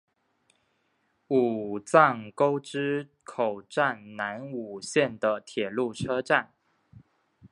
[1.27, 6.55] 武藏沟之口站南武线的铁路车站。